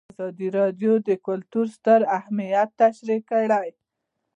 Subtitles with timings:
[0.11, 3.69] ازادي راډیو د کلتور ستر اهميت تشریح کړی.